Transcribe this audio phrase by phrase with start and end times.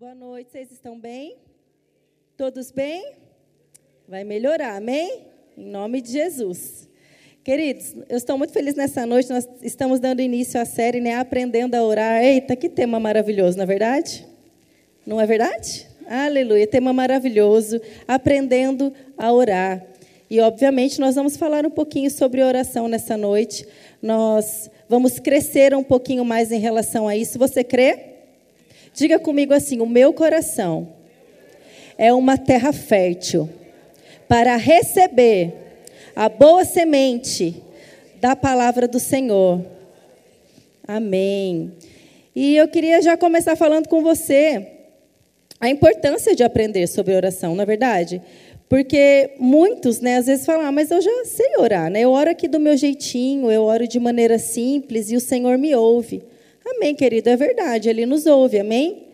[0.00, 1.36] Boa noite, vocês estão bem?
[2.34, 3.12] Todos bem?
[4.08, 5.26] Vai melhorar, amém?
[5.58, 6.88] Em nome de Jesus.
[7.44, 9.28] Queridos, eu estou muito feliz nessa noite.
[9.28, 11.16] Nós estamos dando início à série, né?
[11.16, 12.24] Aprendendo a orar.
[12.24, 14.26] Eita, que tema maravilhoso, não é verdade?
[15.04, 15.86] Não é verdade?
[16.06, 17.78] Aleluia, tema maravilhoso.
[18.08, 19.84] Aprendendo a orar.
[20.30, 23.68] E, obviamente, nós vamos falar um pouquinho sobre oração nessa noite.
[24.00, 27.38] Nós vamos crescer um pouquinho mais em relação a isso.
[27.38, 28.09] Você crê?
[28.94, 30.88] Diga comigo assim: o meu coração
[31.96, 33.48] é uma terra fértil
[34.28, 35.52] para receber
[36.14, 37.62] a boa semente
[38.20, 39.64] da palavra do Senhor.
[40.86, 41.72] Amém.
[42.34, 44.66] E eu queria já começar falando com você
[45.60, 48.22] a importância de aprender sobre oração, na é verdade?
[48.68, 52.02] Porque muitos, né, às vezes falam, ah, mas eu já sei orar, né?
[52.02, 55.74] Eu oro aqui do meu jeitinho, eu oro de maneira simples e o Senhor me
[55.74, 56.22] ouve.
[56.76, 59.08] Amém, querido, é verdade, Ele nos ouve, amém?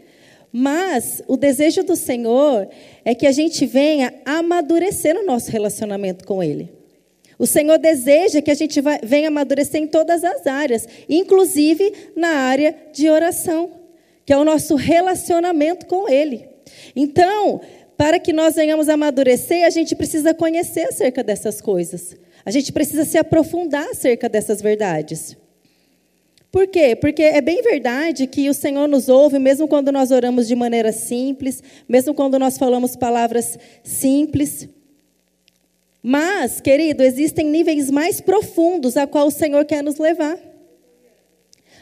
[0.52, 2.68] Mas o desejo do Senhor
[3.04, 6.70] é que a gente venha amadurecer no nosso relacionamento com Ele.
[7.38, 12.74] O Senhor deseja que a gente venha amadurecer em todas as áreas, inclusive na área
[12.92, 13.70] de oração,
[14.24, 16.48] que é o nosso relacionamento com Ele.
[16.94, 17.60] Então,
[17.96, 22.16] para que nós venhamos amadurecer, a gente precisa conhecer acerca dessas coisas.
[22.44, 25.36] A gente precisa se aprofundar acerca dessas verdades.
[26.50, 26.96] Por quê?
[26.96, 30.92] Porque é bem verdade que o Senhor nos ouve, mesmo quando nós oramos de maneira
[30.92, 34.68] simples, mesmo quando nós falamos palavras simples.
[36.02, 40.38] Mas, querido, existem níveis mais profundos a qual o Senhor quer nos levar.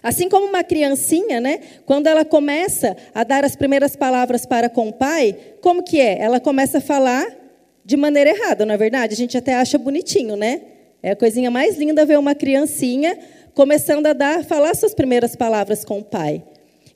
[0.02, 1.60] Assim como uma criancinha, né?
[1.86, 6.18] Quando ela começa a dar as primeiras palavras para com o pai, como que é?
[6.20, 7.26] Ela começa a falar
[7.84, 9.14] de maneira errada, não é verdade?
[9.14, 10.62] A gente até acha bonitinho, né?
[11.02, 13.18] É a coisinha mais linda ver uma criancinha
[13.54, 16.42] começando a dar, falar suas primeiras palavras com o pai.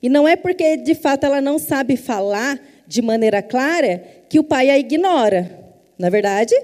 [0.01, 4.43] E não é porque de fato ela não sabe falar de maneira clara que o
[4.43, 5.59] pai a ignora,
[5.97, 6.55] não é verdade?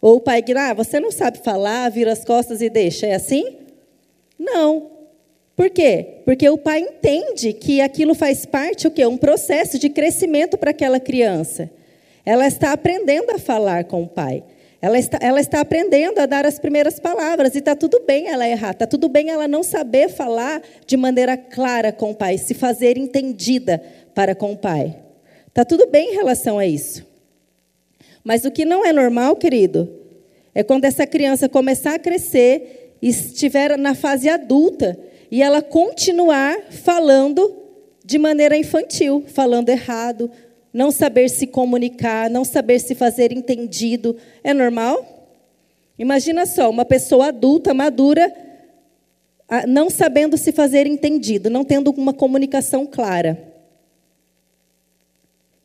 [0.00, 3.14] Ou o pai ignora, ah, você não sabe falar, vira as costas e deixa, é
[3.14, 3.56] assim?
[4.38, 4.90] Não.
[5.56, 6.20] Por quê?
[6.24, 9.04] Porque o pai entende que aquilo faz parte o quê?
[9.06, 11.68] Um processo de crescimento para aquela criança.
[12.24, 14.44] Ela está aprendendo a falar com o pai.
[14.80, 18.48] Ela está, ela está aprendendo a dar as primeiras palavras e está tudo bem ela
[18.48, 22.54] errar, está tudo bem ela não saber falar de maneira clara com o pai, se
[22.54, 23.82] fazer entendida
[24.14, 24.96] para com o pai.
[25.48, 27.04] Está tudo bem em relação a isso.
[28.22, 29.90] Mas o que não é normal, querido,
[30.54, 34.98] é quando essa criança começar a crescer e estiver na fase adulta
[35.30, 37.64] e ela continuar falando
[38.04, 40.30] de maneira infantil, falando errado,
[40.72, 45.18] não saber se comunicar, não saber se fazer entendido, é normal?
[45.98, 48.32] Imagina só, uma pessoa adulta, madura,
[49.66, 53.47] não sabendo se fazer entendido, não tendo uma comunicação clara.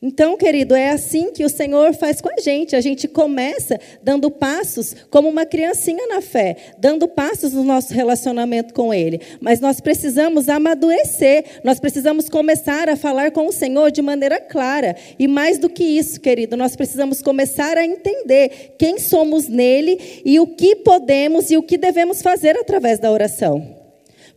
[0.06, 2.76] Então, querido, é assim que o Senhor faz com a gente.
[2.76, 8.74] A gente começa dando passos como uma criancinha na fé, dando passos no nosso relacionamento
[8.74, 9.22] com Ele.
[9.40, 14.94] Mas nós precisamos amadurecer, nós precisamos começar a falar com o Senhor de maneira clara.
[15.18, 20.38] E mais do que isso, querido, nós precisamos começar a entender quem somos nele e
[20.38, 23.74] o que podemos e o que devemos fazer através da oração.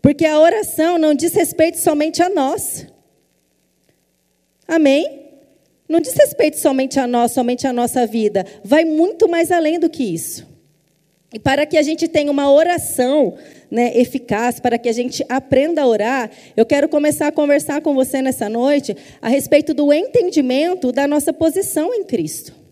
[0.00, 2.86] Porque a oração não diz respeito somente a nós.
[4.68, 5.25] Amém?
[5.88, 8.44] Não diz respeito somente a nós, somente a nossa vida.
[8.64, 10.46] Vai muito mais além do que isso.
[11.32, 13.34] E para que a gente tenha uma oração
[13.70, 17.94] né, eficaz, para que a gente aprenda a orar, eu quero começar a conversar com
[17.94, 22.65] você nessa noite a respeito do entendimento da nossa posição em Cristo.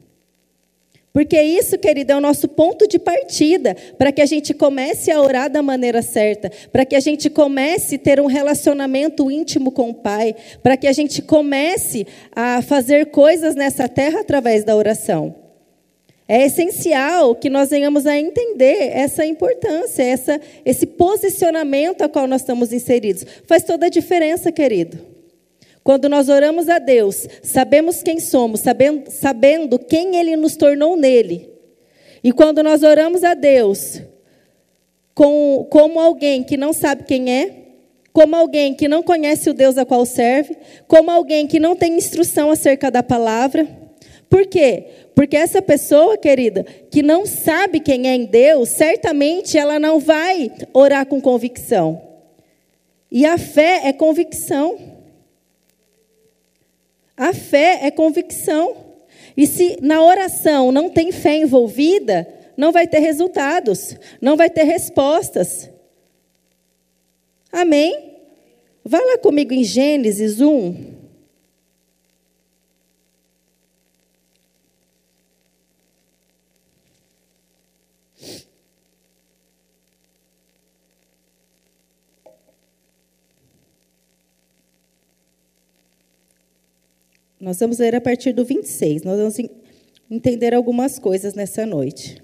[1.15, 5.23] Porque isso, querido, é o nosso ponto de partida para que a gente comece a
[5.23, 9.91] orar da maneira certa, para que a gente comece a ter um relacionamento íntimo com
[9.91, 12.05] o Pai, para que a gente comece
[12.35, 15.37] a fazer coisas nessa terra através da oração.
[16.27, 22.41] É essencial que nós venhamos a entender essa importância, essa, esse posicionamento a qual nós
[22.41, 23.25] estamos inseridos.
[23.47, 25.14] Faz toda a diferença, querido.
[25.85, 31.53] Quando nós oramos a Deus, sabemos quem somos, sabendo, sabendo quem Ele nos tornou nele.
[32.23, 34.01] E quando nós oramos a Deus
[35.15, 37.65] com, como alguém que não sabe quem é,
[38.15, 40.57] como alguém que não conhece o Deus a qual serve,
[40.89, 43.69] como alguém que não tem instrução acerca da palavra.
[44.31, 44.87] Por quê?
[45.15, 50.51] Porque essa pessoa, querida, que não sabe quem é em Deus, certamente ela não vai
[50.73, 52.01] orar com convicção.
[53.11, 54.94] E a fé é convicção.
[57.17, 58.77] A fé é convicção.
[59.37, 64.63] E se na oração não tem fé envolvida, não vai ter resultados, não vai ter
[64.65, 65.71] respostas.
[67.51, 68.13] Amém?
[68.85, 70.94] Vá lá comigo em Gênesis 1.
[87.45, 89.03] Nós vamos ler a partir do 26.
[89.03, 89.37] Nós vamos
[90.11, 92.17] entender algumas coisas nessa noite.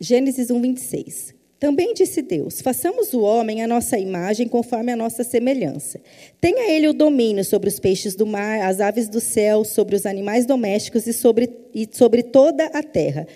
[0.00, 1.34] Gênesis 1, 26.
[1.58, 6.00] Também disse Deus: façamos o homem a nossa imagem, conforme a nossa semelhança.
[6.40, 10.06] Tenha ele o domínio sobre os peixes do mar, as aves do céu, sobre os
[10.06, 13.26] animais domésticos e sobre, e sobre toda a terra,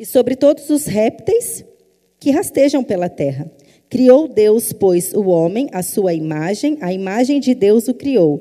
[0.00, 1.62] e sobre todos os répteis
[2.18, 3.52] que rastejam pela terra.
[3.90, 8.40] Criou Deus, pois, o homem, a sua imagem, a imagem de Deus o criou.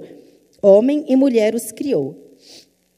[0.62, 2.16] Homem e mulher os criou.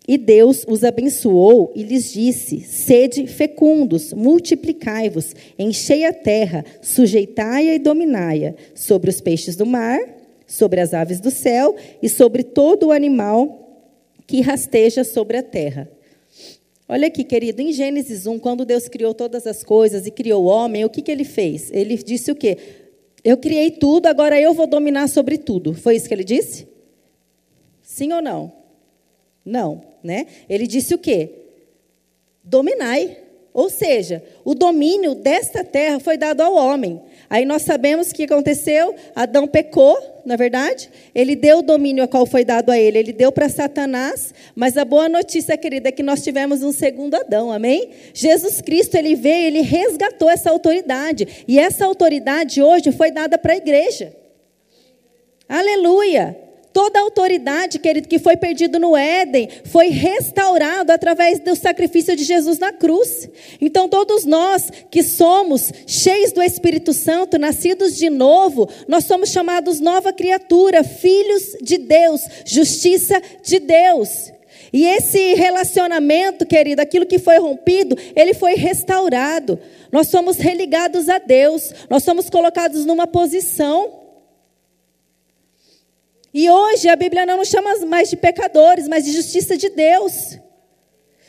[0.07, 7.79] E Deus os abençoou e lhes disse: Sede fecundos, multiplicai-vos, enchei a terra, sujeitai-a e
[7.79, 9.99] dominai-a, sobre os peixes do mar,
[10.45, 13.87] sobre as aves do céu e sobre todo o animal
[14.27, 15.89] que rasteja sobre a terra.
[16.91, 20.47] Olha aqui, querido, em Gênesis 1, quando Deus criou todas as coisas e criou o
[20.47, 21.71] homem, o que, que ele fez?
[21.71, 22.57] Ele disse o quê?
[23.23, 25.73] Eu criei tudo, agora eu vou dominar sobre tudo.
[25.73, 26.67] Foi isso que ele disse?
[27.81, 28.51] Sim ou não?
[29.45, 30.27] Não, né?
[30.49, 31.29] Ele disse o quê?
[32.43, 33.19] Dominai.
[33.53, 37.01] Ou seja, o domínio desta terra foi dado ao homem.
[37.31, 38.93] Aí nós sabemos o que aconteceu.
[39.15, 40.89] Adão pecou, na é verdade.
[41.15, 42.97] Ele deu o domínio a qual foi dado a ele.
[42.99, 44.33] Ele deu para Satanás.
[44.53, 47.49] Mas a boa notícia, querida, é que nós tivemos um segundo Adão.
[47.49, 47.91] Amém?
[48.13, 51.45] Jesus Cristo, ele veio, ele resgatou essa autoridade.
[51.47, 54.13] E essa autoridade hoje foi dada para a igreja.
[55.47, 56.37] Aleluia!
[56.73, 62.23] Toda a autoridade, querido, que foi perdido no Éden, foi restaurado através do sacrifício de
[62.23, 63.27] Jesus na cruz.
[63.59, 69.81] Então, todos nós que somos cheios do Espírito Santo, nascidos de novo, nós somos chamados
[69.81, 74.31] nova criatura, filhos de Deus, justiça de Deus.
[74.71, 79.59] E esse relacionamento, querido, aquilo que foi rompido, ele foi restaurado.
[79.91, 84.00] Nós somos religados a Deus, nós somos colocados numa posição
[86.33, 90.37] e hoje a Bíblia não nos chama mais de pecadores, mas de justiça de Deus.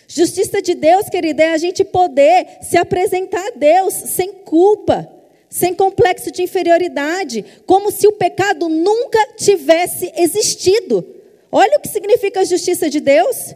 [0.06, 5.10] Justiça de Deus, querida, é a gente poder se apresentar a Deus sem culpa,
[5.49, 11.04] sem complexo de inferioridade, como se o pecado nunca tivesse existido.
[11.50, 13.54] Olha o que significa a justiça de Deus.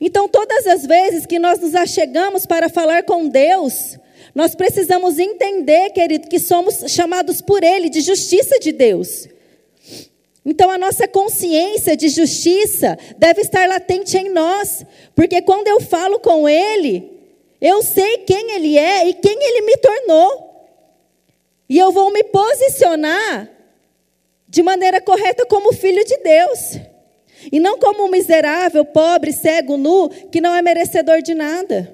[0.00, 3.98] Então, todas as vezes que nós nos achegamos para falar com Deus,
[4.34, 9.26] nós precisamos entender, querido, que somos chamados por Ele de justiça de Deus.
[10.46, 16.20] Então a nossa consciência de justiça deve estar latente em nós, porque quando eu falo
[16.20, 17.10] com Ele,
[17.60, 20.46] eu sei quem Ele é e quem Ele me tornou.
[21.68, 23.50] E eu vou me posicionar
[24.48, 26.78] de maneira correta como filho de Deus.
[27.50, 31.92] E não como um miserável, pobre, cego, nu, que não é merecedor de nada.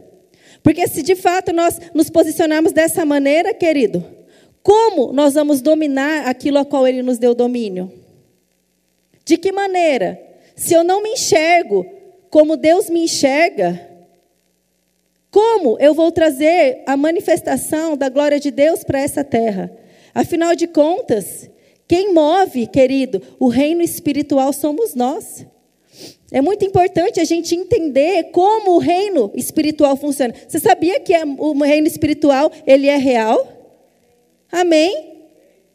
[0.62, 4.04] Porque se de fato nós nos posicionarmos dessa maneira, querido,
[4.62, 8.01] como nós vamos dominar aquilo a qual Ele nos deu domínio?
[9.24, 10.20] De que maneira?
[10.56, 11.86] Se eu não me enxergo
[12.30, 13.88] como Deus me enxerga,
[15.30, 19.72] como eu vou trazer a manifestação da glória de Deus para essa terra?
[20.14, 21.50] Afinal de contas,
[21.88, 25.46] quem move, querido, o reino espiritual somos nós.
[26.30, 30.34] É muito importante a gente entender como o reino espiritual funciona.
[30.48, 33.46] Você sabia que é, o reino espiritual ele é real?
[34.50, 35.11] Amém?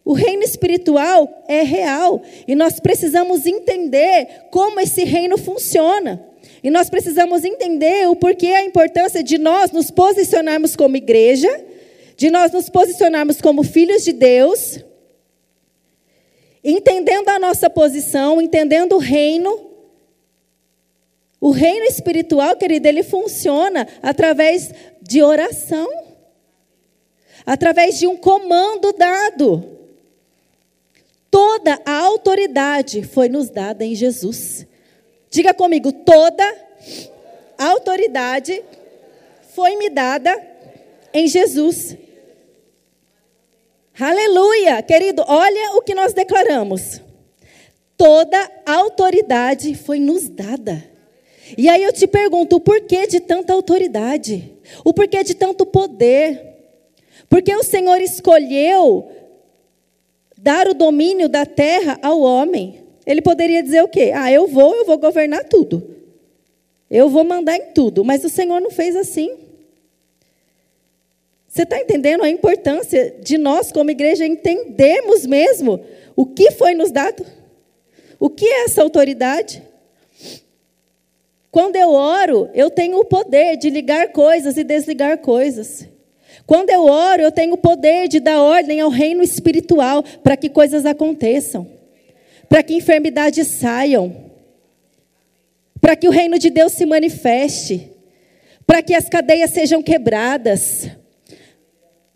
[0.08, 6.26] O reino espiritual é real e nós precisamos entender como esse reino funciona.
[6.64, 11.50] E nós precisamos entender o porquê a importância de nós nos posicionarmos como igreja,
[12.16, 14.80] de nós nos posicionarmos como filhos de Deus,
[16.64, 19.60] entendendo a nossa posição, entendendo o reino.
[21.42, 24.72] O reino espiritual, querido, ele funciona através
[25.02, 25.86] de oração,
[27.46, 29.76] através de um comando dado.
[31.30, 34.66] Toda a autoridade foi nos dada em Jesus.
[35.30, 36.44] Diga comigo, toda
[37.58, 38.64] a autoridade
[39.54, 40.40] foi me dada
[41.14, 41.98] em Jesus.
[44.00, 44.82] Aleluia!
[44.84, 47.02] Querido, olha o que nós declaramos.
[47.98, 50.84] Toda a autoridade foi nos dada.
[51.58, 54.54] E aí eu te pergunto, o porquê de tanta autoridade?
[54.86, 56.58] O porquê de tanto poder?
[57.28, 59.10] Porque o Senhor escolheu
[60.48, 62.80] dar o domínio da terra ao homem.
[63.06, 64.14] Ele poderia dizer o quê?
[64.16, 65.94] Ah, eu vou, eu vou governar tudo.
[66.90, 68.06] Eu vou mandar em tudo.
[68.06, 69.30] Mas o Senhor não fez assim.
[71.50, 75.84] Você está entendendo a importância de nós, como igreja, entendermos mesmo
[76.16, 77.26] o que foi nos dado?
[78.18, 79.62] O que é essa autoridade?
[81.52, 85.86] Quando eu oro, eu tenho o poder de ligar coisas e desligar coisas.
[86.48, 90.50] Quando eu oro, eu tenho o poder de dar ordem ao reino espiritual para que
[90.50, 91.68] coisas aconteçam,
[92.48, 94.16] para que enfermidades saiam,
[95.82, 97.92] para que o reino de Deus se manifeste,
[98.66, 100.88] para que as cadeias sejam quebradas.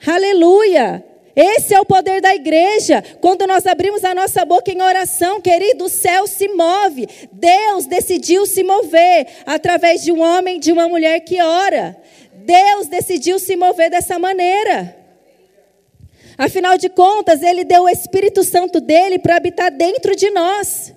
[0.07, 1.03] Aleluia!
[1.35, 3.03] Esse é o poder da igreja.
[3.19, 7.07] Quando nós abrimos a nossa boca em oração, querido, o céu se move.
[7.31, 11.97] Deus decidiu se mover através de um homem, de uma mulher que ora.
[12.45, 14.97] Deus decidiu se mover dessa maneira.
[16.37, 20.93] Afinal de contas, Ele deu o Espírito Santo dele para habitar dentro de nós.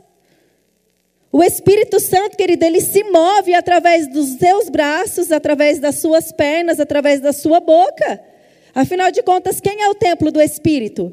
[1.36, 6.78] O Espírito Santo, querido, ele se move através dos seus braços, através das suas pernas,
[6.78, 8.22] através da sua boca.
[8.72, 11.12] Afinal de contas, quem é o templo do Espírito?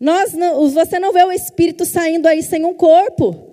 [0.00, 0.32] Nós
[0.72, 3.47] você não vê o Espírito saindo aí sem um corpo.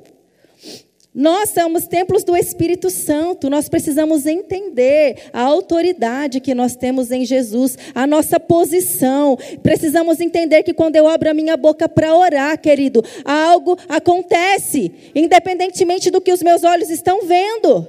[1.15, 3.49] Nós somos templos do Espírito Santo.
[3.49, 9.37] Nós precisamos entender a autoridade que nós temos em Jesus, a nossa posição.
[9.63, 16.11] Precisamos entender que quando eu abro a minha boca para orar, querido, algo acontece, independentemente
[16.11, 17.87] do que os meus olhos estão vendo.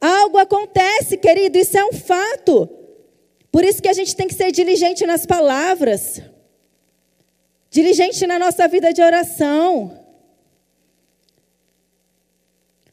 [0.00, 2.68] Algo acontece, querido, isso é um fato.
[3.50, 6.22] Por isso que a gente tem que ser diligente nas palavras,
[7.68, 9.97] diligente na nossa vida de oração.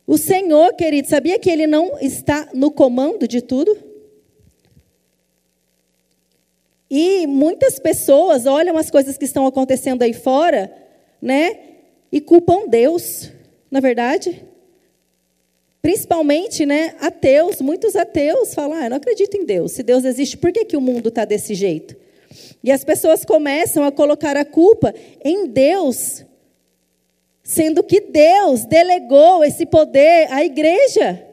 [0.08, 3.76] O Senhor, querido, sabia que Ele não está no comando de tudo?
[6.90, 10.72] E muitas pessoas olham as coisas que estão acontecendo aí fora,
[11.22, 11.60] né?
[12.12, 13.32] E culpam Deus,
[13.72, 14.46] na é verdade.
[15.82, 19.74] Principalmente, né, ateus, muitos ateus falam, ah, eu não acredito em Deus.
[19.74, 21.96] Se Deus existe, por que, que o mundo está desse jeito?
[22.64, 24.94] E as pessoas começam a colocar a culpa
[25.24, 26.25] em Deus,
[27.46, 31.26] sendo que Deus delegou esse poder à igreja.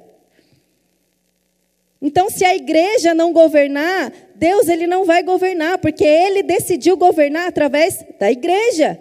[2.00, 7.48] Então, se a igreja não governar, Deus ele não vai governar, porque ele decidiu governar
[7.48, 9.00] através da igreja.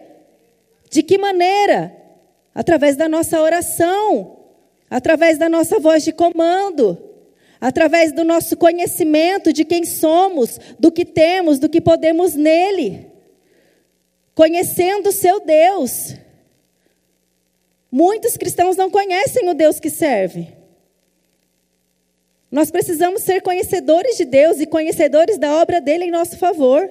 [0.89, 1.96] De que maneira?
[2.56, 4.41] Através da nossa oração
[4.91, 7.01] através da nossa voz de comando,
[7.62, 13.08] através do nosso conhecimento de quem somos, do que temos, do que podemos nele.
[14.36, 16.15] Conhecendo o seu Deus.
[17.92, 20.48] Muitos cristãos não conhecem o Deus que serve.
[22.50, 26.90] Nós precisamos ser conhecedores de Deus e conhecedores da obra dele em nosso favor.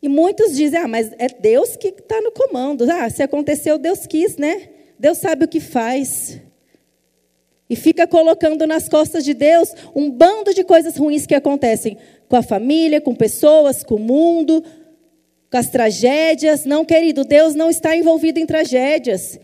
[0.00, 2.90] E muitos dizem, ah, mas é Deus que está no comando.
[2.90, 4.70] Ah, se aconteceu, Deus quis, né?
[4.98, 6.40] Deus sabe o que faz.
[7.68, 11.96] E fica colocando nas costas de Deus um bando de coisas ruins que acontecem
[12.28, 14.62] com a família, com pessoas, com o mundo,
[15.52, 16.64] com as tragédias.
[16.64, 19.38] Não, querido, Deus não está envolvido em tragédias.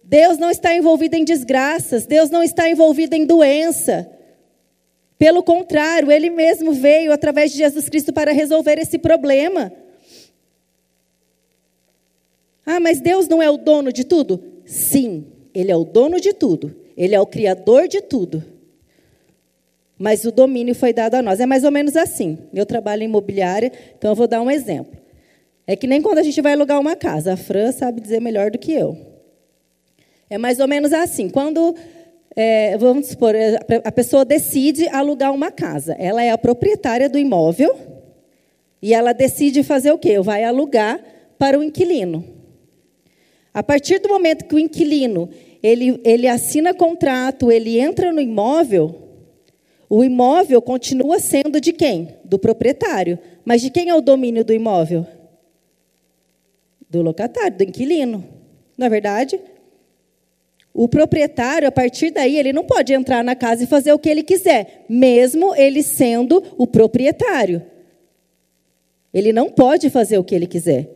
[0.00, 2.06] Deus não está envolvido em desgraças.
[2.06, 4.08] Deus não está envolvido em doença.
[5.18, 9.72] Pelo contrário, ele mesmo veio através de Jesus Cristo para resolver esse problema.
[12.64, 14.40] Ah, mas Deus não é o dono de tudo?
[14.64, 16.76] Sim, ele é o dono de tudo.
[16.96, 18.44] Ele é o criador de tudo.
[19.98, 21.40] Mas o domínio foi dado a nós.
[21.40, 22.38] É mais ou menos assim.
[22.54, 25.07] Eu trabalho em imobiliária, então eu vou dar um exemplo.
[25.68, 27.34] É que nem quando a gente vai alugar uma casa.
[27.34, 28.96] A Fran sabe dizer melhor do que eu.
[30.30, 31.28] É mais ou menos assim.
[31.28, 31.74] Quando
[32.34, 35.94] é, vamos supor, é, a pessoa decide alugar uma casa.
[35.98, 37.76] Ela é a proprietária do imóvel
[38.80, 40.18] e ela decide fazer o quê?
[40.20, 40.98] Vai alugar
[41.38, 42.24] para o inquilino.
[43.52, 45.28] A partir do momento que o inquilino
[45.62, 48.94] ele, ele assina contrato, ele entra no imóvel,
[49.86, 52.16] o imóvel continua sendo de quem?
[52.24, 53.18] Do proprietário.
[53.44, 55.06] Mas de quem é o domínio do imóvel?
[56.88, 58.24] Do locatário, do inquilino.
[58.76, 59.40] Não é verdade?
[60.72, 64.08] O proprietário, a partir daí, ele não pode entrar na casa e fazer o que
[64.08, 67.62] ele quiser, mesmo ele sendo o proprietário.
[69.12, 70.88] Ele não pode fazer o que ele quiser,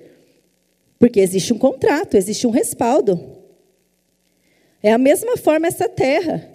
[0.98, 3.38] porque existe um contrato, existe um respaldo.
[4.82, 6.48] É a mesma forma essa terra.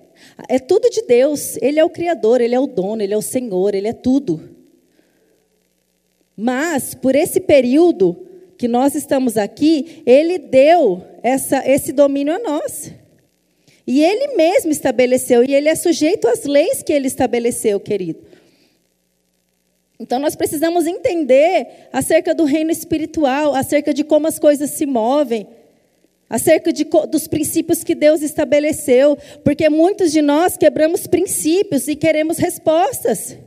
[0.48, 1.58] É tudo de Deus.
[1.62, 4.56] Ele é o Criador, Ele é o dono, Ele é o Senhor, Ele é tudo.
[6.36, 8.27] Mas, por esse período
[8.58, 12.92] que nós estamos aqui, Ele deu essa, esse domínio a nós.
[13.88, 18.20] E ele mesmo estabeleceu, e ele é sujeito às leis que ele estabeleceu, querido.
[19.98, 25.48] Então nós precisamos entender acerca do reino espiritual, acerca de como as coisas se movem,
[26.30, 32.38] acerca de, dos princípios que Deus estabeleceu, porque muitos de nós quebramos princípios e queremos
[32.38, 33.38] respostas.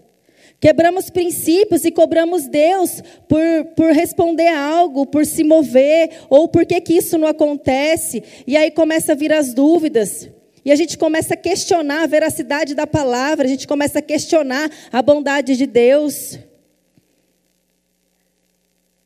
[0.60, 3.40] Quebramos princípios e cobramos Deus por,
[3.74, 8.22] por responder algo, por se mover, ou por que, que isso não acontece.
[8.46, 10.28] E aí começa a vir as dúvidas.
[10.62, 14.70] E a gente começa a questionar a veracidade da palavra, a gente começa a questionar
[14.92, 16.38] a bondade de Deus.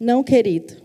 [0.00, 0.82] Não, querido.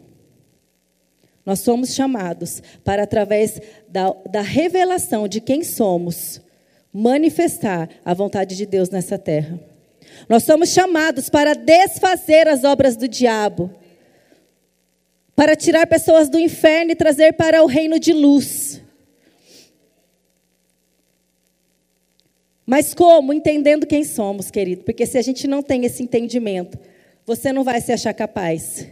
[1.44, 6.40] Nós somos chamados para, através da, da revelação de quem somos,
[6.94, 9.60] manifestar a vontade de Deus nessa terra.
[10.28, 13.74] Nós somos chamados para desfazer as obras do diabo,
[15.36, 18.82] para tirar pessoas do inferno e trazer para o reino de luz.
[22.66, 23.34] Mas como?
[23.34, 24.84] Entendendo quem somos, querido.
[24.84, 26.78] Porque se a gente não tem esse entendimento,
[27.26, 28.88] você não vai se achar capaz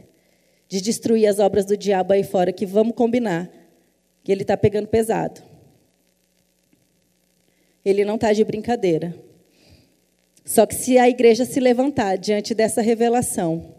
[0.67, 3.50] de destruir as obras do diabo aí fora, que vamos combinar,
[4.24, 5.43] que ele está pegando pesado.
[7.86, 9.26] Ele não está de brincadeira.
[10.48, 13.75] Só que se a igreja se levantar diante dessa revelação,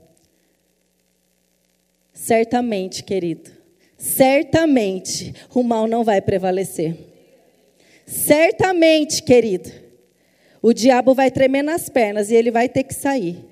[2.13, 3.51] certamente, querido,
[3.97, 6.95] certamente o mal não vai prevalecer.
[8.05, 9.73] Certamente, querido,
[10.61, 13.43] o diabo vai tremer nas pernas e ele vai ter que sair.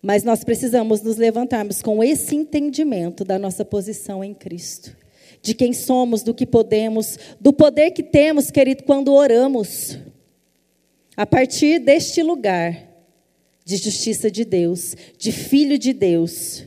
[0.00, 4.96] Mas nós precisamos nos levantarmos com esse entendimento da nossa posição em Cristo
[5.42, 9.98] de quem somos, do que podemos, do poder que temos, querido, quando oramos.
[11.16, 12.86] A partir deste lugar
[13.64, 16.64] de justiça de Deus, de filho de Deus.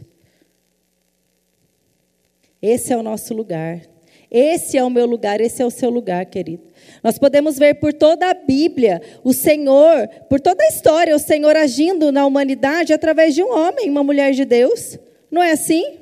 [2.62, 3.82] Esse é o nosso lugar.
[4.30, 6.64] Esse é o meu lugar, esse é o seu lugar, querido.
[7.02, 11.56] Nós podemos ver por toda a Bíblia o Senhor, por toda a história, o Senhor
[11.56, 15.00] agindo na humanidade através de um homem, uma mulher de Deus.
[15.32, 16.00] Não é assim?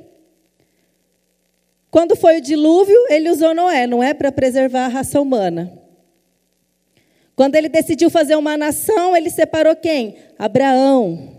[1.89, 5.86] Quando foi o dilúvio, ele usou Noé, não é para preservar a raça humana.
[7.37, 10.17] Quando ele decidiu fazer uma nação, ele separou quem?
[10.37, 11.37] Abraão.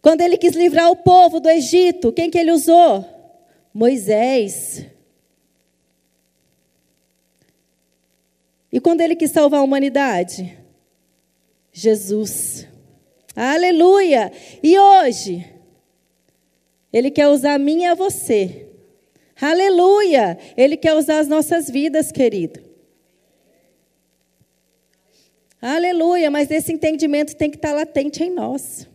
[0.00, 3.04] Quando ele quis livrar o povo do Egito, quem que ele usou?
[3.74, 4.86] Moisés.
[8.72, 10.56] E quando ele quis salvar a humanidade?
[11.72, 12.66] Jesus.
[13.34, 14.32] Aleluia!
[14.62, 15.44] E hoje,
[16.92, 18.64] ele quer usar a mim e a você
[19.40, 20.38] Aleluia!
[20.56, 22.63] Ele quer usar as nossas vidas, querido.
[25.66, 28.86] Aleluia, mas esse entendimento tem que estar latente em nós.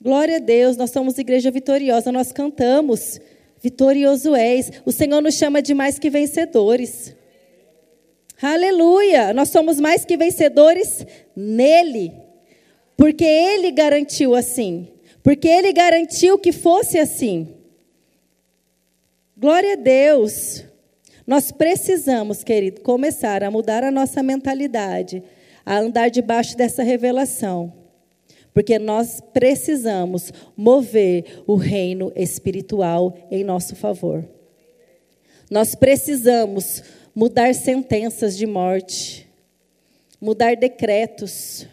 [0.00, 3.20] Glória a Deus, nós somos igreja vitoriosa, nós cantamos,
[3.60, 4.72] vitorioso és.
[4.86, 7.14] O Senhor nos chama de mais que vencedores.
[8.40, 11.04] Aleluia, nós somos mais que vencedores
[11.36, 12.10] nele,
[12.96, 14.88] porque ele garantiu assim,
[15.22, 17.54] porque ele garantiu que fosse assim.
[19.36, 20.64] Glória a Deus.
[21.26, 25.22] Nós precisamos, querido, começar a mudar a nossa mentalidade,
[25.64, 27.72] a andar debaixo dessa revelação.
[28.52, 34.28] Porque nós precisamos mover o reino espiritual em nosso favor.
[35.50, 36.82] Nós precisamos
[37.14, 39.28] mudar sentenças de morte,
[40.20, 41.66] mudar decretos.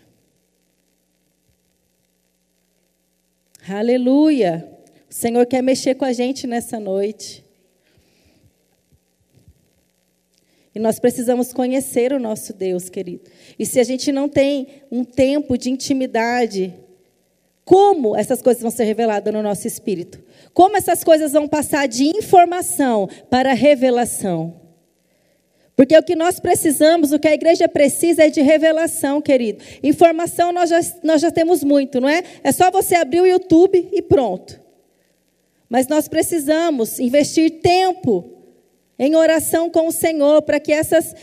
[3.68, 4.70] Aleluia!
[5.10, 7.49] O Senhor quer mexer com a gente nessa noite.
[10.74, 13.24] E nós precisamos conhecer o nosso Deus, querido.
[13.58, 16.74] E se a gente não tem um tempo de intimidade,
[17.66, 20.24] como essas coisas vão ser reveladas no nosso espírito?
[20.54, 24.60] Como essas coisas vão passar de informação para revelação?
[25.76, 29.64] Porque o que nós precisamos, o que a igreja precisa é de revelação, querido.
[29.82, 32.22] Informação nós já, nós já temos muito, não é?
[32.44, 34.60] É só você abrir o YouTube e pronto.
[35.70, 38.39] Mas nós precisamos investir tempo
[39.00, 41.16] em oração com o Senhor, para que essas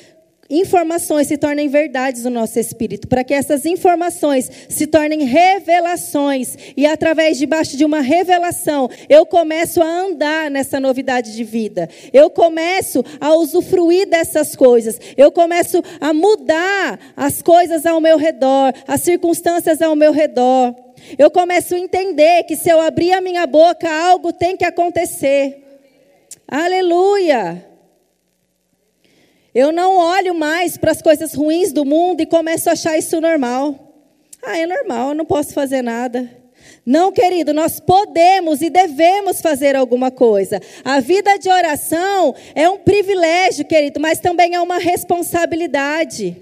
[0.48, 6.86] informações se tornem verdades no nosso espírito, para que essas informações se tornem revelações e
[6.86, 11.88] através debaixo de uma revelação eu começo a andar nessa novidade de vida.
[12.12, 14.98] Eu começo a usufruir dessas coisas.
[15.16, 20.74] Eu começo a mudar as coisas ao meu redor, as circunstâncias ao meu redor.
[21.18, 25.65] Eu começo a entender que se eu abrir a minha boca, algo tem que acontecer.
[26.48, 27.66] Aleluia!
[29.54, 33.20] Eu não olho mais para as coisas ruins do mundo e começo a achar isso
[33.20, 33.94] normal.
[34.42, 36.30] Ah, é normal, eu não posso fazer nada.
[36.84, 40.60] Não, querido, nós podemos e devemos fazer alguma coisa.
[40.84, 46.36] A vida de oração é um privilégio, querido, mas também é uma responsabilidade.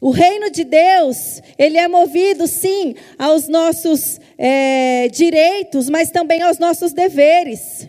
[0.00, 6.58] O reino de Deus, ele é movido, sim, aos nossos é, direitos, mas também aos
[6.58, 7.88] nossos deveres.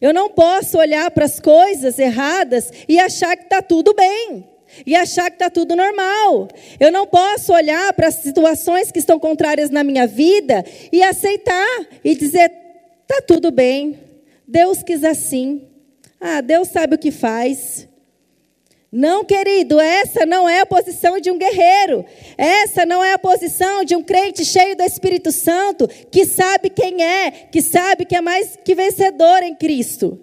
[0.00, 4.48] Eu não posso olhar para as coisas erradas e achar que está tudo bem.
[4.86, 6.48] E achar que está tudo normal.
[6.78, 11.86] Eu não posso olhar para as situações que estão contrárias na minha vida e aceitar
[12.04, 12.50] e dizer:
[13.02, 13.98] está tudo bem.
[14.46, 15.68] Deus quis assim.
[16.20, 17.89] Ah, Deus sabe o que faz.
[18.92, 22.04] Não, querido, essa não é a posição de um guerreiro.
[22.36, 27.00] Essa não é a posição de um crente cheio do Espírito Santo, que sabe quem
[27.00, 30.18] é, que sabe que é mais que vencedor em Cristo.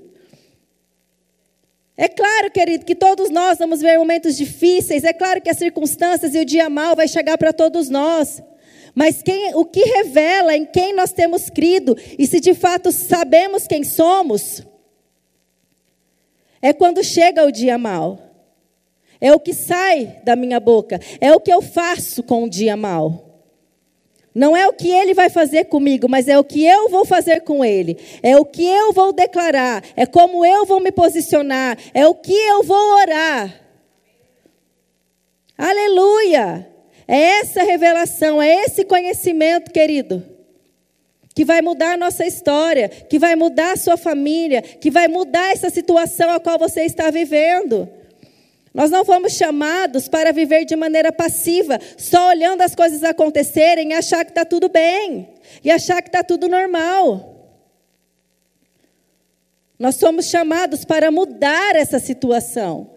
[1.95, 6.35] É claro, querido, que todos nós vamos ver momentos difíceis, é claro que as circunstâncias
[6.35, 8.43] e o dia mal vai chegar para todos nós.
[8.93, 13.65] Mas quem, o que revela em quem nós temos crido e se de fato sabemos
[13.65, 14.61] quem somos,
[16.61, 18.26] é quando chega o dia mal.
[19.19, 20.99] É o que sai da minha boca.
[21.19, 23.23] É o que eu faço com o dia mal.
[24.33, 27.41] Não é o que ele vai fazer comigo, mas é o que eu vou fazer
[27.41, 27.97] com ele.
[28.21, 29.83] É o que eu vou declarar.
[29.95, 31.75] É como eu vou me posicionar.
[31.91, 33.67] É o que eu vou orar.
[35.57, 36.67] Aleluia!
[37.07, 40.23] É essa revelação, é esse conhecimento, querido,
[41.33, 45.51] que vai mudar a nossa história, que vai mudar a sua família, que vai mudar
[45.51, 47.89] essa situação a qual você está vivendo.
[48.77, 53.93] Nós não fomos chamados para viver de maneira passiva, só olhando as coisas acontecerem e
[53.93, 57.57] achar que está tudo bem, e achar que está tudo normal.
[59.79, 62.91] Nós somos chamados para mudar essa situação.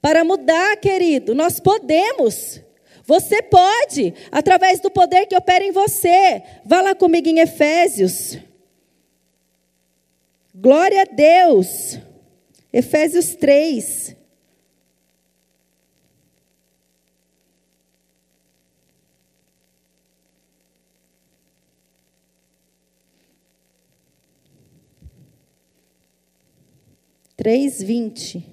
[0.00, 2.60] Para mudar, querido, nós podemos.
[3.04, 6.44] Você pode, através do poder que opera em você.
[6.64, 8.38] Vá lá comigo em Efésios.
[10.54, 11.98] Glória a Deus.
[12.72, 14.16] Efésios 3.
[27.36, 28.46] Três vinte.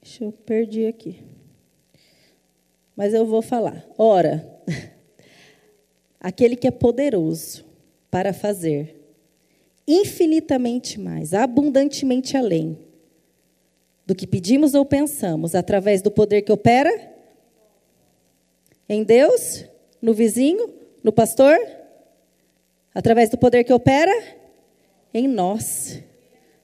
[0.00, 1.22] Deixa eu perdi aqui.
[2.96, 3.86] Mas eu vou falar.
[3.98, 4.44] Ora,
[6.20, 7.64] aquele que é poderoso
[8.10, 8.96] para fazer
[9.86, 12.78] infinitamente mais, abundantemente além
[14.04, 16.90] do que pedimos ou pensamos, através do poder que opera
[18.88, 19.64] em Deus,
[20.00, 21.58] no vizinho, no pastor,
[22.94, 24.12] através do poder que opera
[25.12, 26.02] em nós.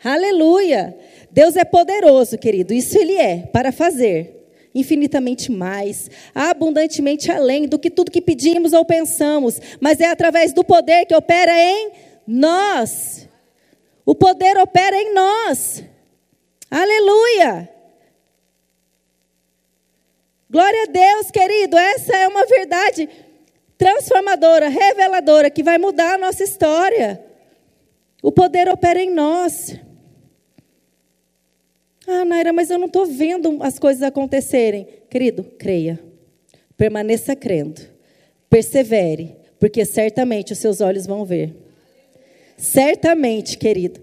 [0.02, 0.96] Aleluia!
[1.30, 4.33] Deus é poderoso, querido, isso Ele é, para fazer
[4.74, 10.64] infinitamente mais, abundantemente além do que tudo que pedimos ou pensamos, mas é através do
[10.64, 11.92] poder que opera em
[12.26, 13.28] nós.
[14.04, 15.84] O poder opera em nós.
[16.70, 17.70] Aleluia!
[20.50, 23.08] Glória a Deus, querido, essa é uma verdade
[23.76, 27.24] transformadora, reveladora, que vai mudar a nossa história.
[28.22, 29.76] O poder opera em nós.
[32.06, 34.86] Ah, Naira, mas eu não estou vendo as coisas acontecerem.
[35.08, 35.98] Querido, creia.
[36.76, 37.80] Permaneça crendo.
[38.50, 41.54] Persevere, porque certamente os seus olhos vão ver.
[42.56, 44.00] Certamente, querido,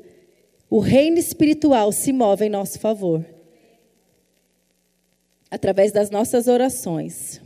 [0.70, 3.26] o reino espiritual se move em nosso favor.
[5.50, 7.41] Através das nossas orações.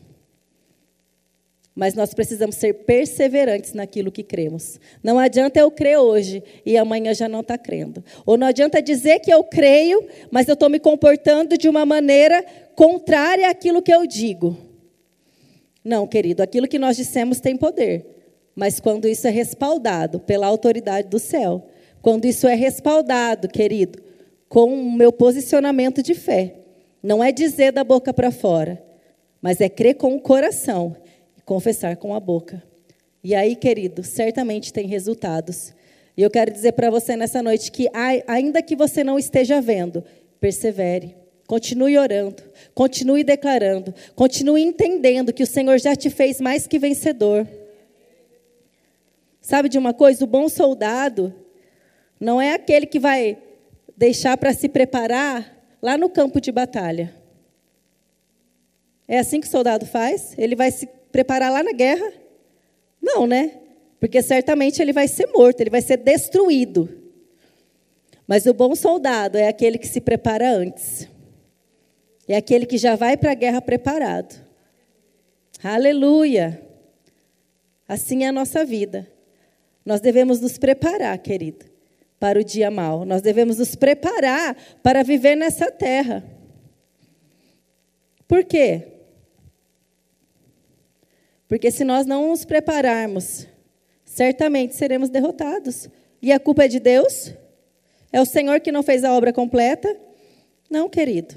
[1.75, 4.79] Mas nós precisamos ser perseverantes naquilo que cremos.
[5.03, 8.01] Não adianta eu crer hoje e amanhã já não está crendo.
[8.25, 12.41] Ou não adianta dizer que eu creio, mas eu estou me comportando de uma maneira
[12.75, 14.57] contrária àquilo que eu digo.
[15.83, 18.05] Não, querido, aquilo que nós dissemos tem poder.
[18.55, 21.67] Mas quando isso é respaldado pela autoridade do céu,
[22.01, 24.01] quando isso é respaldado, querido,
[24.47, 26.55] com o meu posicionamento de fé,
[27.03, 28.81] não é dizer da boca para fora,
[29.41, 30.95] mas é crer com o coração
[31.45, 32.62] confessar com a boca.
[33.23, 35.73] E aí, querido, certamente tem resultados.
[36.17, 37.89] E eu quero dizer para você nessa noite que,
[38.27, 40.03] ainda que você não esteja vendo,
[40.39, 41.15] persevere.
[41.47, 42.41] Continue orando,
[42.73, 47.47] continue declarando, continue entendendo que o Senhor já te fez mais que vencedor.
[49.41, 50.23] Sabe de uma coisa?
[50.23, 51.31] O bom soldado
[52.19, 53.38] não é aquele que vai
[53.95, 57.13] deixar para se preparar lá no campo de batalha.
[59.08, 60.34] É assim que o soldado faz?
[60.36, 62.12] Ele vai se preparar lá na guerra?
[63.01, 63.58] Não, né?
[64.01, 66.89] Porque certamente ele vai ser morto, ele vai ser destruído.
[68.28, 71.08] Mas o bom soldado é aquele que se prepara antes.
[72.28, 74.43] É aquele que já vai para a guerra preparado.
[75.63, 76.62] Aleluia!
[77.88, 79.08] Assim é a nossa vida.
[79.86, 81.65] Nós devemos nos preparar, querido,
[82.19, 83.06] para o dia mal.
[83.06, 86.25] Nós devemos nos preparar para viver nessa terra.
[88.28, 88.94] Por quê?
[91.47, 93.47] Porque se nós não nos prepararmos,
[94.03, 95.89] certamente seremos derrotados.
[96.21, 97.34] E a culpa é de Deus?
[98.12, 99.95] É o Senhor que não fez a obra completa?
[100.69, 101.36] Não, querido.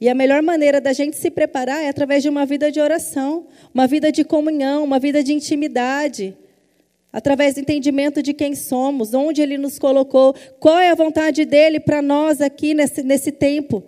[0.00, 3.46] E a melhor maneira da gente se preparar é através de uma vida de oração,
[3.74, 6.36] uma vida de comunhão, uma vida de intimidade,
[7.12, 11.78] através do entendimento de quem somos, onde Ele nos colocou, qual é a vontade dele
[11.78, 13.82] para nós aqui nesse, nesse tempo,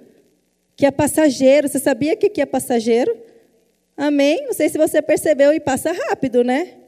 [0.77, 1.69] que é passageiro.
[1.69, 3.17] Você sabia que aqui é passageiro?
[3.97, 4.45] Amém?
[4.45, 6.79] Não sei se você percebeu e passa rápido, né?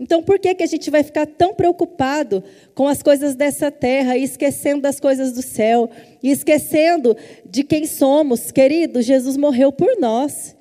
[0.00, 4.16] Então, por que, que a gente vai ficar tão preocupado com as coisas dessa terra
[4.16, 5.90] e esquecendo das coisas do céu?
[6.22, 8.52] E esquecendo de quem somos?
[8.52, 10.56] Querido, Jesus morreu por nós.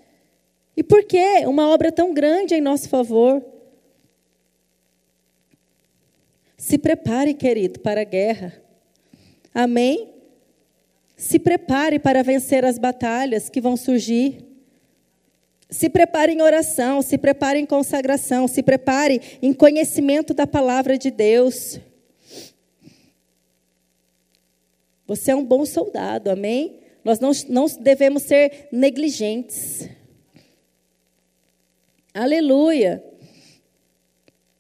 [0.76, 3.46] E por que uma obra tão grande em nosso favor?
[6.58, 8.60] Se prepare, querido, para a guerra.
[9.54, 10.16] Amém?
[11.16, 14.47] Se prepare para vencer as batalhas que vão surgir.
[15.70, 21.12] Se prepare em oração, se prepare em consagração, se prepare em conhecimento da palavra de
[21.12, 21.80] Deus.
[25.06, 26.80] Você é um bom soldado, amém?
[27.04, 29.90] Nós não, não devemos ser negligentes.
[32.14, 33.04] Aleluia.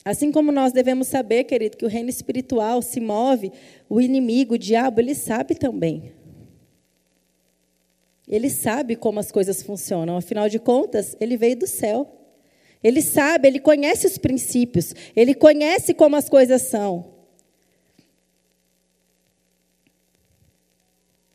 [0.05, 3.51] Assim como nós devemos saber, querido, que o reino espiritual se move,
[3.89, 6.13] o inimigo, o diabo, ele sabe também.
[8.27, 12.13] Ele sabe como as coisas funcionam, afinal de contas, ele veio do céu.
[12.83, 17.15] Ele sabe, ele conhece os princípios, ele conhece como as coisas são.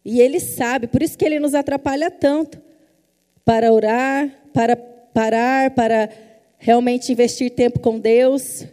[0.05, 2.61] E ele sabe, por isso que ele nos atrapalha tanto
[3.45, 6.11] para orar, para parar, para
[6.59, 8.67] realmente investir tempo com Deus.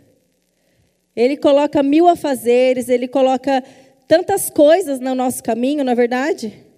[1.16, 3.64] Ele coloca mil afazeres, ele coloca
[4.08, 6.69] tantas coisas no nosso caminho, na é verdade?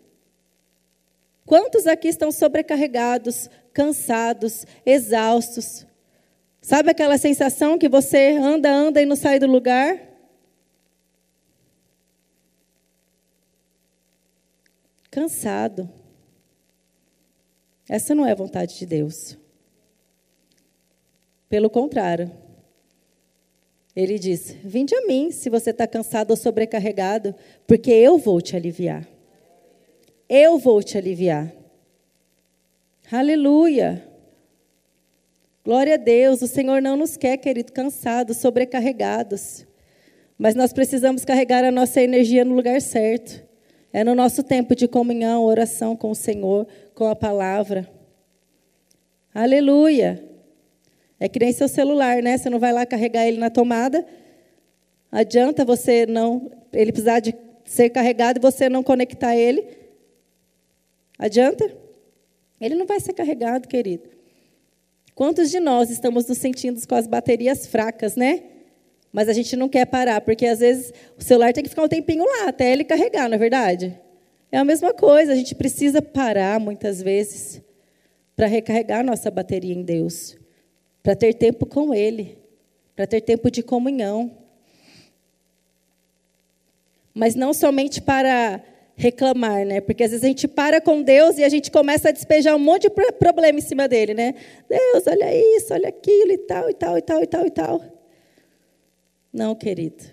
[1.45, 5.85] Quantos aqui estão sobrecarregados, cansados, exaustos?
[6.61, 9.99] Sabe aquela sensação que você anda, anda e não sai do lugar?
[15.09, 15.89] Cansado.
[17.89, 19.37] Essa não é a vontade de Deus.
[21.49, 22.31] Pelo contrário.
[23.93, 27.35] Ele diz: Vinde a mim se você está cansado ou sobrecarregado,
[27.67, 29.05] porque eu vou te aliviar.
[30.33, 31.51] Eu vou te aliviar.
[33.11, 34.01] Aleluia.
[35.61, 36.41] Glória a Deus.
[36.41, 39.67] O Senhor não nos quer, querido, cansados, sobrecarregados.
[40.37, 43.45] Mas nós precisamos carregar a nossa energia no lugar certo.
[43.91, 46.65] É no nosso tempo de comunhão, oração com o Senhor,
[46.95, 47.85] com a palavra.
[49.35, 50.23] Aleluia.
[51.19, 52.37] É que nem seu celular, né?
[52.37, 54.05] Você não vai lá carregar ele na tomada.
[55.11, 59.80] Adianta você não, ele precisar de ser carregado e você não conectar ele.
[61.21, 61.71] Adianta?
[62.59, 64.09] Ele não vai ser carregado, querido.
[65.13, 68.41] Quantos de nós estamos nos sentindo com as baterias fracas, né?
[69.13, 71.87] Mas a gente não quer parar, porque às vezes o celular tem que ficar um
[71.87, 74.01] tempinho lá até ele carregar, não é verdade?
[74.51, 77.61] É a mesma coisa, a gente precisa parar muitas vezes
[78.35, 80.35] para recarregar nossa bateria em Deus,
[81.03, 82.39] para ter tempo com Ele,
[82.95, 84.35] para ter tempo de comunhão.
[87.13, 88.63] Mas não somente para
[89.01, 89.81] reclamar, né?
[89.81, 92.59] Porque às vezes a gente para com Deus e a gente começa a despejar um
[92.59, 94.35] monte de problema em cima dele, né?
[94.69, 97.83] Deus, olha isso, olha aquilo e tal, e tal, e tal, e tal, e tal.
[99.33, 100.03] Não, querido.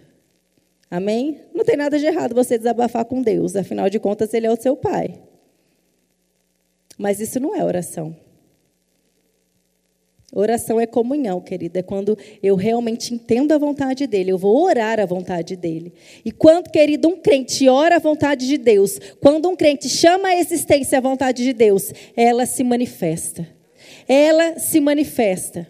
[0.90, 1.42] Amém?
[1.54, 4.60] Não tem nada de errado você desabafar com Deus, afinal de contas, Ele é o
[4.60, 5.20] seu Pai.
[6.96, 8.16] Mas isso não é oração.
[10.32, 11.78] Oração é comunhão, querida.
[11.78, 14.30] É quando eu realmente entendo a vontade dele.
[14.30, 15.92] Eu vou orar a vontade dele.
[16.22, 20.36] E quando, querido, um crente ora a vontade de Deus, quando um crente chama a
[20.36, 23.48] existência a vontade de Deus, ela se manifesta.
[24.06, 25.66] Ela se manifesta.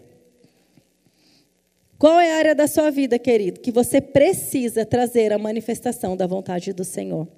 [1.96, 6.26] Qual é a área da sua vida, querido, que você precisa trazer a manifestação da
[6.26, 7.28] vontade do Senhor?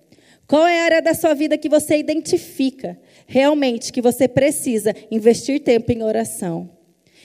[0.46, 5.60] Qual é a área da sua vida que você identifica realmente que você precisa investir
[5.60, 6.79] tempo em oração?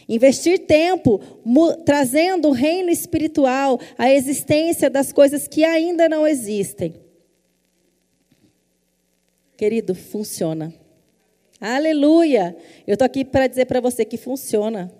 [0.07, 1.19] Investir tempo
[1.83, 6.93] trazendo o reino espiritual à existência das coisas que ainda não existem.
[9.57, 10.73] Querido, funciona.
[11.59, 12.55] Aleluia!
[12.85, 14.91] Eu estou aqui para dizer para você que funciona.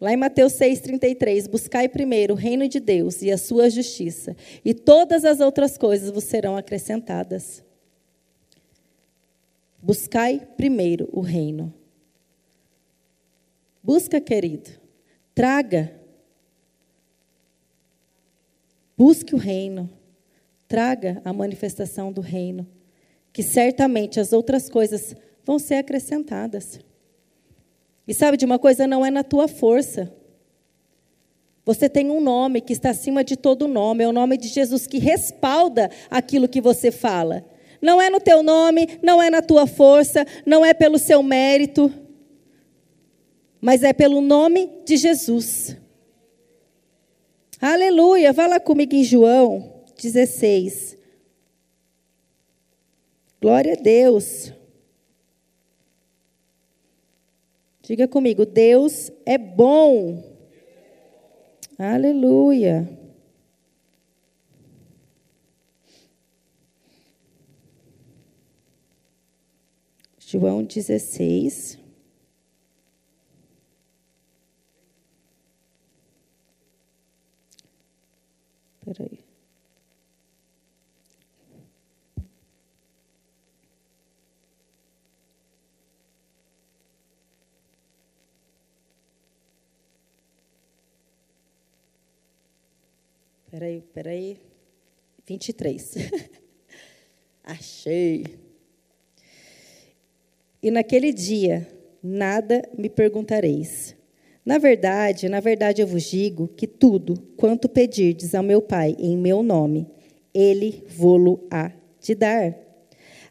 [0.00, 4.74] Lá em Mateus 6,33, buscai primeiro o reino de Deus e a sua justiça, e
[4.74, 7.62] todas as outras coisas vos serão acrescentadas.
[9.80, 11.72] Buscai primeiro o reino.
[13.82, 14.70] Busca, querido.
[15.34, 15.92] Traga.
[18.96, 19.90] Busque o reino.
[20.68, 22.66] Traga a manifestação do reino.
[23.32, 26.78] Que certamente as outras coisas vão ser acrescentadas.
[28.06, 28.86] E sabe de uma coisa?
[28.86, 30.12] Não é na tua força.
[31.64, 34.86] Você tem um nome que está acima de todo nome, é o nome de Jesus
[34.86, 37.44] que respalda aquilo que você fala.
[37.80, 41.92] não é no teu nome, não é na tua força, não é pelo seu mérito,
[43.62, 45.76] mas é pelo nome de Jesus.
[47.60, 48.32] Aleluia.
[48.32, 50.98] Vá lá comigo em João 16.
[53.40, 54.52] Glória a Deus.
[57.82, 60.24] Diga comigo, Deus é bom.
[61.78, 62.88] Aleluia.
[70.18, 71.81] João 16.
[78.92, 79.18] Espera aí.
[93.50, 94.40] Peraí, peraí.
[95.26, 95.94] 23.
[97.44, 98.38] Achei.
[100.62, 101.66] E naquele dia,
[102.02, 103.96] nada me perguntareis.
[104.44, 109.16] Na verdade, na verdade eu vos digo que tudo quanto pedirdes ao meu Pai em
[109.16, 109.86] meu nome,
[110.34, 112.56] ele vô-lo há de dar.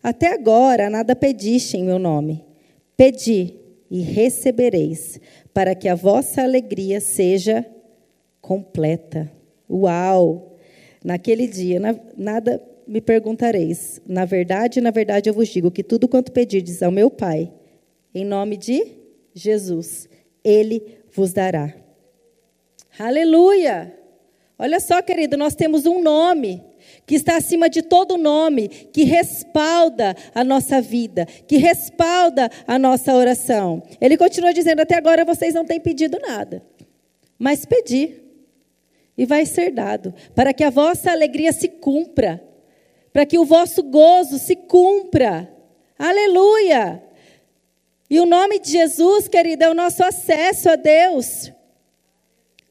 [0.01, 2.43] Até agora nada pediste em meu nome.
[2.95, 3.55] Pedi
[3.89, 5.19] e recebereis,
[5.53, 7.65] para que a vossa alegria seja
[8.39, 9.29] completa.
[9.69, 10.57] Uau!
[11.03, 14.01] Naquele dia, na, nada me perguntareis.
[14.07, 17.51] Na verdade, na verdade, eu vos digo que tudo quanto pedirdes ao meu Pai,
[18.15, 18.85] em nome de
[19.33, 20.07] Jesus,
[20.43, 21.73] Ele vos dará.
[22.97, 23.97] Aleluia!
[24.57, 26.63] Olha só, querido, nós temos um nome
[27.05, 33.13] que está acima de todo nome, que respalda a nossa vida, que respalda a nossa
[33.15, 33.81] oração.
[33.99, 36.63] Ele continua dizendo: Até agora vocês não têm pedido nada,
[37.39, 38.21] mas pedi
[39.17, 42.43] e vai ser dado, para que a vossa alegria se cumpra,
[43.11, 45.51] para que o vosso gozo se cumpra.
[45.97, 47.03] Aleluia!
[48.11, 51.49] E o nome de Jesus, querida, é o nosso acesso a Deus.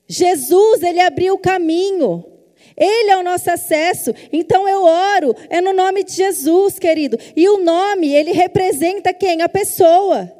[0.06, 2.22] Jesus, ele abriu o caminho.
[2.76, 4.12] Ele é o nosso acesso.
[4.30, 7.18] Então eu oro, é no nome de Jesus, querido.
[7.34, 9.40] E o nome, ele representa quem?
[9.40, 10.30] A pessoa.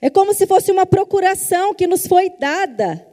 [0.00, 3.06] É como se fosse uma procuração que nos foi dada.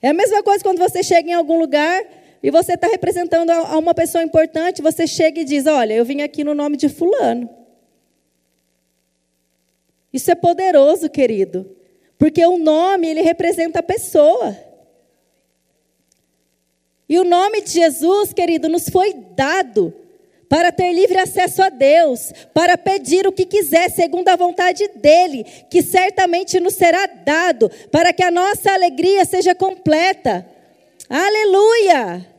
[0.00, 2.02] É a mesma coisa quando você chega em algum lugar
[2.42, 6.22] e você está representando a uma pessoa importante, você chega e diz: Olha, eu vim
[6.22, 7.58] aqui no nome de Fulano.
[10.12, 11.70] Isso é poderoso, querido,
[12.18, 14.56] porque o nome, ele representa a pessoa.
[17.08, 19.94] E o nome de Jesus, querido, nos foi dado
[20.48, 25.44] para ter livre acesso a Deus, para pedir o que quiser, segundo a vontade dEle,
[25.70, 30.46] que certamente nos será dado, para que a nossa alegria seja completa.
[31.08, 32.37] Aleluia!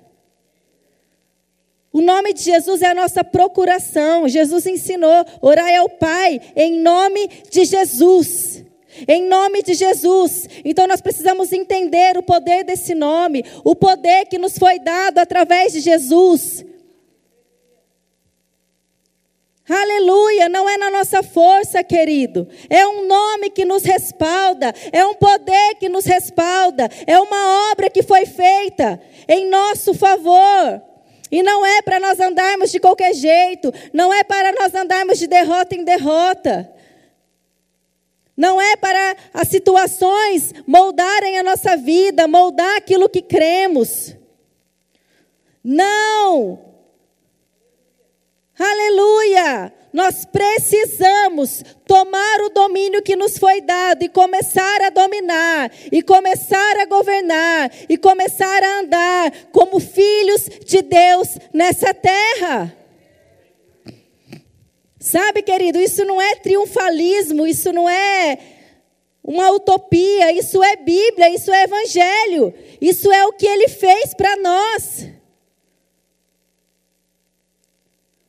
[1.92, 4.28] O nome de Jesus é a nossa procuração.
[4.28, 8.64] Jesus ensinou: orai ao Pai em nome de Jesus.
[9.08, 10.48] Em nome de Jesus.
[10.64, 15.74] Então nós precisamos entender o poder desse nome, o poder que nos foi dado através
[15.74, 16.66] de Jesus.
[19.68, 22.48] Aleluia, não é na nossa força, querido.
[22.70, 27.88] É um nome que nos respalda, é um poder que nos respalda, é uma obra
[27.88, 30.89] que foi feita em nosso favor.
[31.32, 35.28] E não é para nós andarmos de qualquer jeito, não é para nós andarmos de
[35.28, 36.72] derrota em derrota.
[38.36, 44.16] Não é para as situações moldarem a nossa vida, moldar aquilo que cremos.
[45.64, 46.69] Não!
[48.60, 49.74] Aleluia!
[49.94, 56.78] Nós precisamos tomar o domínio que nos foi dado e começar a dominar, e começar
[56.78, 62.76] a governar, e começar a andar como filhos de Deus nessa terra.
[65.00, 68.38] Sabe, querido, isso não é triunfalismo, isso não é
[69.24, 74.36] uma utopia, isso é Bíblia, isso é Evangelho, isso é o que ele fez para
[74.36, 75.19] nós.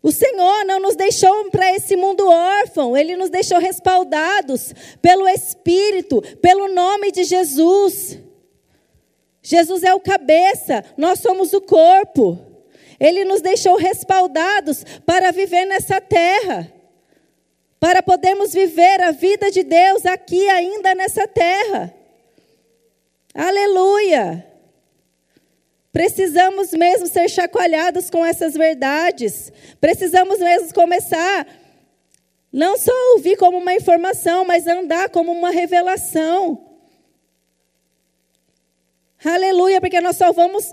[0.03, 4.73] O Senhor não nos deixou para esse mundo órfão, Ele nos deixou respaldados
[5.03, 8.19] pelo Espírito, pelo nome de Jesus.
[9.43, 12.39] Jesus é o cabeça, nós somos o corpo.
[12.99, 16.71] Ele nos deixou respaldados para viver nessa terra,
[17.79, 21.95] para podermos viver a vida de Deus aqui ainda nessa terra.
[23.35, 24.50] Aleluia!
[25.93, 29.53] Precisamos mesmo ser chacoalhados com essas verdades.
[29.81, 31.47] Precisamos mesmo começar
[32.53, 36.67] não só ouvir como uma informação, mas andar como uma revelação.
[39.25, 40.73] Aleluia, porque nós só vamos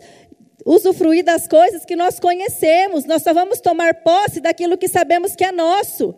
[0.65, 5.43] usufruir das coisas que nós conhecemos, nós só vamos tomar posse daquilo que sabemos que
[5.43, 6.15] é nosso.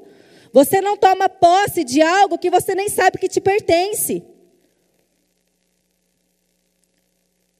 [0.51, 4.23] Você não toma posse de algo que você nem sabe que te pertence.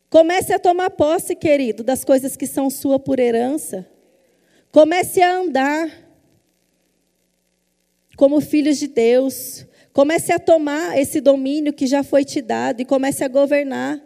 [0.09, 3.87] Comece a tomar posse, querido, das coisas que são sua por herança.
[4.71, 5.89] Comece a andar
[8.17, 9.65] como filhos de Deus.
[9.93, 14.01] Comece a tomar esse domínio que já foi te dado e comece a governar.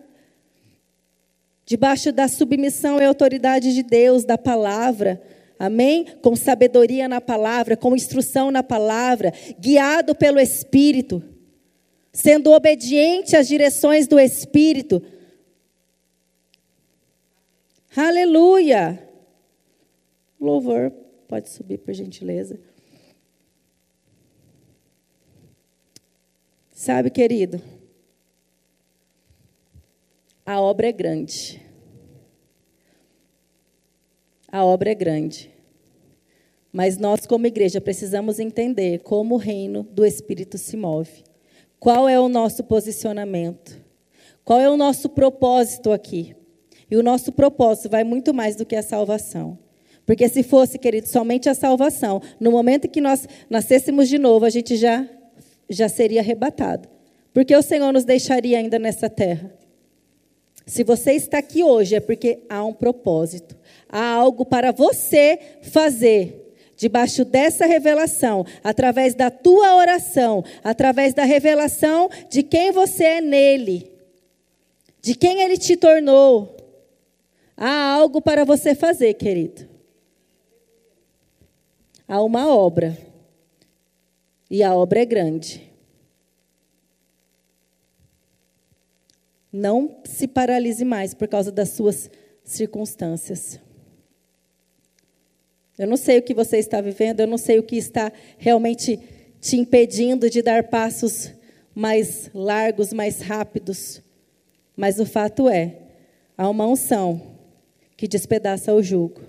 [1.65, 5.21] Debaixo da submissão e autoridade de Deus, da palavra.
[5.57, 6.05] Amém?
[6.21, 11.23] Com sabedoria na palavra, com instrução na palavra, guiado pelo Espírito,
[12.11, 15.01] sendo obediente às direções do Espírito
[17.95, 19.07] Aleluia!
[20.39, 20.91] Louvor,
[21.27, 22.59] pode subir, por gentileza.
[26.71, 27.61] Sabe, querido,
[30.45, 31.61] a obra é grande.
[34.51, 35.53] A obra é grande.
[36.71, 41.23] Mas nós, como igreja, precisamos entender como o reino do Espírito se move.
[41.79, 43.79] Qual é o nosso posicionamento?
[44.43, 46.35] Qual é o nosso propósito aqui?
[46.93, 49.57] E o nosso propósito vai muito mais do que a salvação.
[50.05, 54.49] Porque se fosse, querido, somente a salvação, no momento que nós nascêssemos de novo, a
[54.51, 55.03] gente já,
[55.67, 56.87] já seria arrebatado.
[57.33, 59.51] Porque o Senhor nos deixaria ainda nessa terra.
[60.67, 63.57] Se você está aqui hoje, é porque há um propósito.
[63.89, 72.07] Há algo para você fazer debaixo dessa revelação, através da tua oração, através da revelação
[72.29, 73.91] de quem você é nele,
[75.01, 76.61] de quem ele te tornou.
[77.55, 79.67] Há algo para você fazer, querido.
[82.07, 82.97] Há uma obra.
[84.49, 85.71] E a obra é grande.
[89.51, 92.09] Não se paralise mais por causa das suas
[92.43, 93.59] circunstâncias.
[95.77, 98.99] Eu não sei o que você está vivendo, eu não sei o que está realmente
[99.39, 101.31] te impedindo de dar passos
[101.73, 104.01] mais largos, mais rápidos.
[104.75, 105.77] Mas o fato é,
[106.37, 107.32] há uma unção
[108.03, 109.21] que despedaça o jugo.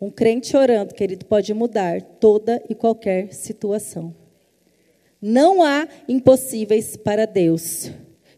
[0.00, 4.12] Um crente orando, querido, pode mudar toda e qualquer situação.
[5.22, 7.92] Não há impossíveis para Deus.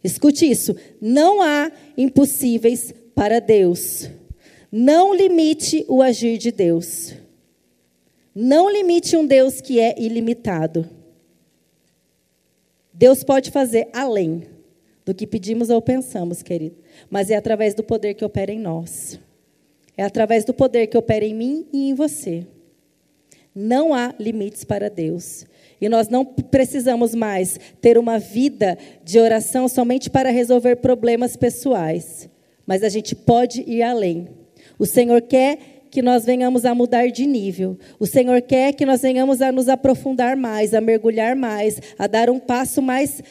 [0.05, 0.77] Escute isso.
[1.01, 4.11] Não há impossíveis para Deus.
[4.71, 7.15] Não limite o agir de Deus.
[8.35, 10.87] Não limite um Deus que é ilimitado.
[12.93, 14.47] Deus pode fazer além
[15.07, 16.77] do que pedimos ou pensamos, querido
[17.11, 19.19] mas é através do poder que opera em nós.
[19.97, 22.47] É através do poder que opera em mim e em você.
[23.55, 25.45] Não há limites para Deus.
[25.81, 32.29] E nós não precisamos mais ter uma vida de oração somente para resolver problemas pessoais.
[32.67, 34.29] Mas a gente pode ir além.
[34.79, 35.59] O Senhor quer
[35.91, 37.79] que nós venhamos a mudar de nível.
[37.99, 42.31] O Senhor quer que nós venhamos a nos aprofundar mais, a mergulhar mais, a dar
[42.31, 43.23] um passo mais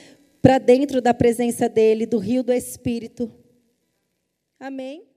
[0.41, 3.32] para dentro da presença dEle, do rio do Espírito.
[4.60, 5.08] Amém?